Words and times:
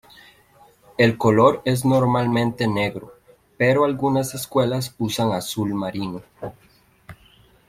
El 0.97 1.15
color 1.19 1.61
es 1.63 1.85
normalmente 1.85 2.67
negro, 2.67 3.13
pero 3.55 3.85
algunas 3.85 4.33
escuelas 4.33 4.95
usan 4.97 5.31
azul 5.31 5.75
marino. 5.75 6.23